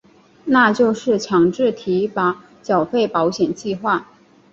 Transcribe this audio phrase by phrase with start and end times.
[0.45, 4.07] 那就是强制提拨缴费保险计划。